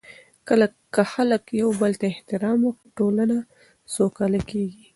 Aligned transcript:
که 0.93 1.01
خلک 1.13 1.43
یو 1.61 1.69
بل 1.81 1.91
ته 2.01 2.05
احترام 2.11 2.59
ورکړي، 2.63 2.89
ټولنه 2.97 3.37
سوکاله 3.95 4.41
کیږي. 4.49 4.83